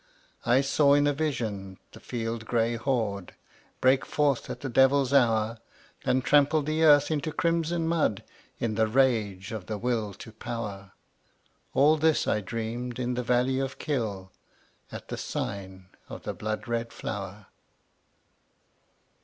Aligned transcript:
I 0.47 0.61
saw 0.61 0.95
in 0.95 1.05
a 1.05 1.13
vision 1.13 1.77
the 1.91 1.99
field 1.99 2.45
gray 2.47 2.75
horde 2.75 3.35
Break 3.81 4.03
forth 4.03 4.49
at 4.49 4.61
the 4.61 4.67
devil's 4.67 5.13
hour, 5.13 5.59
And 6.03 6.23
trample 6.25 6.63
the 6.63 6.83
earth 6.83 7.11
into 7.11 7.31
crimson 7.31 7.87
mud 7.87 8.23
In 8.57 8.73
the 8.73 8.87
rage 8.87 9.51
of 9.51 9.67
the 9.67 9.77
Will 9.77 10.15
to 10.15 10.31
Power, 10.31 10.93
All 11.75 11.97
this 11.97 12.27
I 12.27 12.41
dreamed 12.41 12.97
in 12.97 13.13
the 13.13 13.21
valley 13.21 13.59
of 13.59 13.77
Kyll, 13.77 14.31
At 14.91 15.09
the 15.09 15.17
sign 15.17 15.89
of 16.09 16.23
the 16.23 16.33
blood 16.33 16.67
red 16.67 16.91
flower. 16.91 17.45